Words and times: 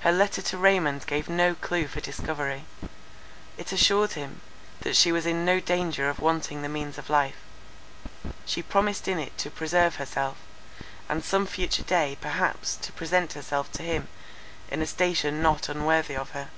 Her 0.00 0.10
letter 0.10 0.40
to 0.40 0.56
Raymond 0.56 1.06
gave 1.06 1.28
no 1.28 1.54
clue 1.54 1.86
for 1.86 2.00
discovery; 2.00 2.64
it 3.58 3.72
assured 3.72 4.12
him, 4.12 4.40
that 4.80 4.96
she 4.96 5.12
was 5.12 5.26
in 5.26 5.44
no 5.44 5.60
danger 5.60 6.08
of 6.08 6.18
wanting 6.18 6.62
the 6.62 6.68
means 6.70 6.96
of 6.96 7.10
life; 7.10 7.36
she 8.46 8.62
promised 8.62 9.06
in 9.06 9.18
it 9.18 9.36
to 9.36 9.50
preserve 9.50 9.96
herself, 9.96 10.38
and 11.10 11.22
some 11.22 11.44
future 11.46 11.82
day 11.82 12.16
perhaps 12.22 12.74
to 12.76 12.92
present 12.92 13.34
herself 13.34 13.70
to 13.72 13.82
him 13.82 14.08
in 14.70 14.80
a 14.80 14.86
station 14.86 15.42
not 15.42 15.68
unworthy 15.68 16.16
of 16.16 16.30
her. 16.30 16.48